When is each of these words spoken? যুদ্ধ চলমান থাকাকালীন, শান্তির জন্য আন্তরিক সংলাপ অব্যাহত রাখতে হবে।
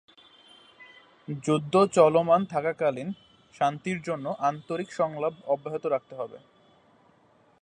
যুদ্ধ 1.43 1.73
চলমান 1.93 2.41
থাকাকালীন, 2.45 3.09
শান্তির 3.55 3.99
জন্য 4.01 4.25
আন্তরিক 4.49 4.89
সংলাপ 4.91 5.33
অব্যাহত 5.45 5.83
রাখতে 5.85 6.13
হবে। 6.15 6.37